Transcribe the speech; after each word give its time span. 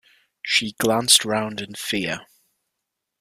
She 0.41 0.71
glanced 0.71 1.25
round 1.25 1.61
in 1.61 1.75
fear. 1.75 2.25